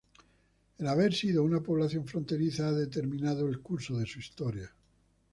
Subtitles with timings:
[0.79, 4.73] El haber sido una población fronteriza ha determinado el curso de su historia.